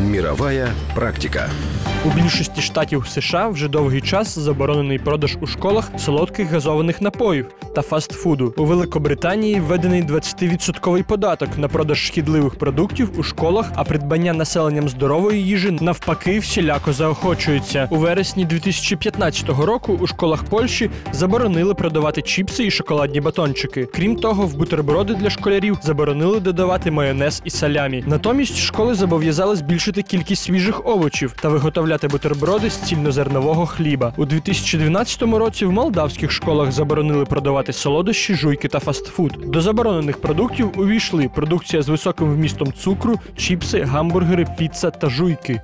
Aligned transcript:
Мировая 0.00 0.70
практика. 0.94 1.50
У 2.04 2.10
більшості 2.10 2.62
штатів 2.62 3.06
США 3.08 3.48
вже 3.48 3.68
довгий 3.68 4.00
час 4.00 4.38
заборонений 4.38 4.98
продаж 4.98 5.36
у 5.40 5.46
школах 5.46 5.90
солодких 5.98 6.50
газованих 6.50 7.00
напоїв 7.00 7.46
та 7.74 7.82
фастфуду. 7.82 8.54
У 8.56 8.64
Великобританії 8.64 9.60
введений 9.60 10.02
20% 10.02 11.02
податок 11.02 11.58
на 11.58 11.68
продаж 11.68 11.98
шкідливих 12.06 12.54
продуктів 12.54 13.18
у 13.18 13.22
школах, 13.22 13.72
а 13.74 13.84
придбання 13.84 14.32
населенням 14.32 14.88
здорової 14.88 15.44
їжі 15.44 15.70
навпаки 15.80 16.38
всіляко 16.38 16.92
заохочується. 16.92 17.88
У 17.90 17.96
вересні 17.96 18.44
2015 18.44 19.48
року 19.48 19.98
у 20.00 20.06
школах 20.06 20.44
Польщі 20.44 20.90
заборонили 21.12 21.74
продавати 21.74 22.22
чіпси 22.22 22.66
і 22.66 22.70
шоколадні 22.70 23.20
батончики. 23.20 23.88
Крім 23.94 24.16
того, 24.16 24.46
в 24.46 24.56
бутерброди 24.56 25.14
для 25.14 25.30
школярів 25.30 25.78
заборонили 25.82 26.40
додавати 26.40 26.90
майонез 26.90 27.42
і 27.44 27.50
салямі. 27.50 28.04
Натомість 28.06 28.56
школи 28.56 28.94
зобов'язали 28.94 29.56
збільшити 29.56 30.02
кількість 30.02 30.42
свіжих 30.42 30.86
овочів 30.86 31.34
та 31.42 31.48
виготовляти 31.88 32.08
бутерброди 32.08 32.70
з 32.70 32.76
цільнозернового 32.76 33.66
хліба. 33.66 34.12
У 34.16 34.24
2012 34.24 35.22
році 35.22 35.64
в 35.64 35.72
молдавських 35.72 36.30
школах 36.30 36.72
заборонили 36.72 37.24
продавати 37.24 37.72
солодощі, 37.72 38.34
жуйки 38.34 38.68
та 38.68 38.78
фастфуд. 38.78 39.32
До 39.46 39.60
заборонених 39.60 40.20
продуктів 40.20 40.72
увійшли 40.76 41.28
продукція 41.34 41.82
з 41.82 41.88
високим 41.88 42.34
вмістом 42.34 42.72
цукру, 42.72 43.20
чіпси, 43.36 43.82
гамбургери, 43.82 44.46
піца 44.58 44.90
та 44.90 45.10
жуйки. 45.10 45.60